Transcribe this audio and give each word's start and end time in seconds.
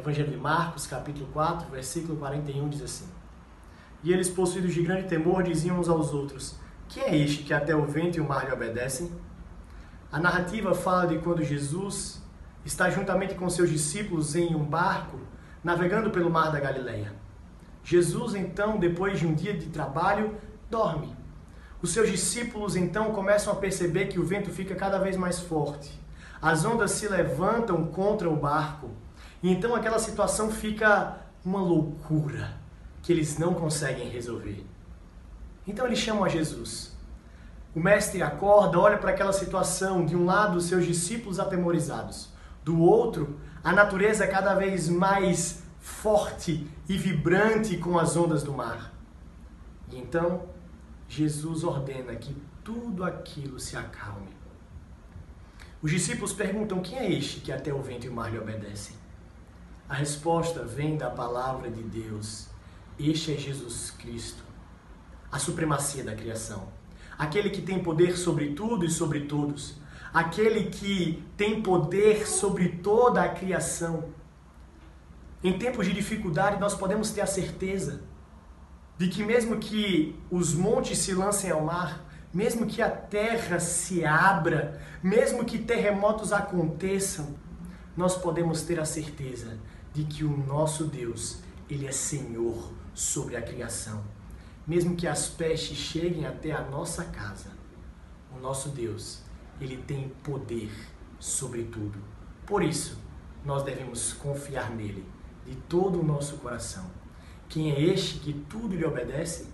Evangelho 0.00 0.30
de 0.30 0.36
Marcos, 0.38 0.86
capítulo 0.86 1.26
4, 1.30 1.70
versículo 1.70 2.16
41 2.16 2.70
diz 2.70 2.82
assim: 2.82 3.06
E 4.02 4.10
eles, 4.10 4.30
possuídos 4.30 4.72
de 4.72 4.82
grande 4.82 5.06
temor, 5.06 5.42
diziam 5.42 5.78
uns 5.78 5.90
aos 5.90 6.14
outros: 6.14 6.56
Quem 6.88 7.02
é 7.02 7.16
este 7.18 7.42
que 7.42 7.52
até 7.52 7.76
o 7.76 7.84
vento 7.84 8.16
e 8.16 8.20
o 8.20 8.26
mar 8.26 8.46
lhe 8.46 8.52
obedecem? 8.52 9.12
A 10.10 10.18
narrativa 10.18 10.74
fala 10.74 11.06
de 11.06 11.18
quando 11.18 11.44
Jesus 11.44 12.22
está 12.64 12.88
juntamente 12.88 13.34
com 13.34 13.48
seus 13.50 13.68
discípulos 13.68 14.34
em 14.34 14.54
um 14.56 14.64
barco 14.64 15.20
navegando 15.62 16.10
pelo 16.10 16.30
mar 16.30 16.50
da 16.50 16.58
Galileia. 16.58 17.12
Jesus, 17.84 18.34
então, 18.34 18.78
depois 18.78 19.18
de 19.18 19.26
um 19.26 19.34
dia 19.34 19.52
de 19.52 19.66
trabalho, 19.66 20.34
dorme. 20.70 21.14
Os 21.82 21.92
seus 21.92 22.10
discípulos 22.10 22.74
então 22.74 23.12
começam 23.12 23.52
a 23.52 23.56
perceber 23.56 24.06
que 24.06 24.18
o 24.18 24.24
vento 24.24 24.50
fica 24.50 24.74
cada 24.74 24.98
vez 24.98 25.14
mais 25.16 25.40
forte. 25.40 26.00
As 26.40 26.64
ondas 26.64 26.92
se 26.92 27.06
levantam 27.06 27.86
contra 27.86 28.30
o 28.30 28.36
barco. 28.36 28.90
Então 29.42 29.74
aquela 29.74 29.98
situação 29.98 30.50
fica 30.50 31.18
uma 31.44 31.60
loucura 31.60 32.58
que 33.02 33.12
eles 33.12 33.38
não 33.38 33.54
conseguem 33.54 34.08
resolver. 34.08 34.64
Então 35.66 35.86
eles 35.86 35.98
chamam 35.98 36.24
a 36.24 36.28
Jesus. 36.28 36.94
O 37.74 37.80
mestre 37.80 38.22
acorda, 38.22 38.78
olha 38.78 38.98
para 38.98 39.10
aquela 39.10 39.32
situação, 39.32 40.04
de 40.04 40.16
um 40.16 40.24
lado 40.24 40.60
seus 40.60 40.84
discípulos 40.84 41.38
atemorizados, 41.38 42.28
do 42.64 42.80
outro 42.80 43.38
a 43.62 43.72
natureza 43.72 44.26
cada 44.26 44.54
vez 44.54 44.88
mais 44.88 45.62
forte 45.78 46.66
e 46.88 46.96
vibrante 46.96 47.76
com 47.76 47.98
as 47.98 48.16
ondas 48.16 48.42
do 48.42 48.52
mar. 48.52 48.92
E 49.90 49.96
então 49.96 50.48
Jesus 51.08 51.64
ordena 51.64 52.14
que 52.16 52.36
tudo 52.62 53.04
aquilo 53.04 53.58
se 53.58 53.76
acalme. 53.76 54.36
Os 55.82 55.90
discípulos 55.90 56.32
perguntam: 56.32 56.82
quem 56.82 56.98
é 56.98 57.10
este 57.10 57.40
que 57.40 57.52
até 57.52 57.72
o 57.72 57.80
vento 57.80 58.06
e 58.06 58.08
o 58.08 58.12
mar 58.12 58.30
lhe 58.30 58.38
obedecem? 58.38 58.96
A 59.90 59.94
resposta 59.94 60.62
vem 60.62 60.96
da 60.96 61.10
palavra 61.10 61.68
de 61.68 61.82
Deus. 61.82 62.46
Este 62.96 63.34
é 63.34 63.36
Jesus 63.36 63.90
Cristo, 63.90 64.44
a 65.32 65.36
supremacia 65.36 66.04
da 66.04 66.14
criação. 66.14 66.68
Aquele 67.18 67.50
que 67.50 67.60
tem 67.60 67.82
poder 67.82 68.16
sobre 68.16 68.52
tudo 68.52 68.84
e 68.84 68.88
sobre 68.88 69.22
todos. 69.22 69.74
Aquele 70.14 70.70
que 70.70 71.24
tem 71.36 71.60
poder 71.60 72.28
sobre 72.28 72.68
toda 72.68 73.20
a 73.20 73.30
criação. 73.30 74.10
Em 75.42 75.58
tempos 75.58 75.86
de 75.86 75.92
dificuldade, 75.92 76.60
nós 76.60 76.72
podemos 76.72 77.10
ter 77.10 77.22
a 77.22 77.26
certeza 77.26 78.04
de 78.96 79.08
que 79.08 79.24
mesmo 79.24 79.58
que 79.58 80.16
os 80.30 80.54
montes 80.54 80.98
se 80.98 81.12
lancem 81.12 81.50
ao 81.50 81.64
mar, 81.64 82.04
mesmo 82.32 82.64
que 82.64 82.80
a 82.80 82.88
terra 82.88 83.58
se 83.58 84.04
abra, 84.04 84.80
mesmo 85.02 85.44
que 85.44 85.58
terremotos 85.58 86.32
aconteçam, 86.32 87.34
nós 87.96 88.16
podemos 88.16 88.62
ter 88.62 88.78
a 88.78 88.84
certeza 88.84 89.58
de 89.92 90.04
que 90.04 90.24
o 90.24 90.36
nosso 90.46 90.84
Deus, 90.84 91.38
ele 91.68 91.86
é 91.86 91.92
Senhor 91.92 92.72
sobre 92.94 93.36
a 93.36 93.42
criação. 93.42 94.04
Mesmo 94.66 94.96
que 94.96 95.06
as 95.06 95.28
pestes 95.28 95.76
cheguem 95.76 96.26
até 96.26 96.52
a 96.52 96.62
nossa 96.62 97.04
casa, 97.04 97.50
o 98.34 98.38
nosso 98.38 98.68
Deus, 98.68 99.22
ele 99.60 99.76
tem 99.76 100.08
poder 100.22 100.70
sobre 101.18 101.64
tudo. 101.64 101.98
Por 102.46 102.62
isso, 102.62 102.98
nós 103.44 103.62
devemos 103.62 104.12
confiar 104.12 104.70
nele 104.70 105.04
de 105.46 105.54
todo 105.54 106.00
o 106.00 106.04
nosso 106.04 106.36
coração. 106.38 106.90
Quem 107.48 107.72
é 107.72 107.80
este 107.80 108.18
que 108.20 108.32
tudo 108.32 108.76
lhe 108.76 108.84
obedece? 108.84 109.48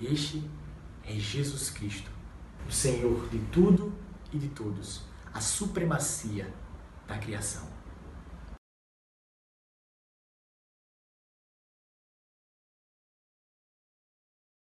Este 0.00 0.48
é 1.04 1.12
Jesus 1.14 1.70
Cristo, 1.70 2.10
o 2.68 2.72
Senhor 2.72 3.28
de 3.28 3.38
tudo 3.52 3.92
e 4.32 4.38
de 4.38 4.48
todos, 4.48 5.02
a 5.32 5.40
supremacia 5.40 6.52
da 7.06 7.18
criação. 7.18 7.66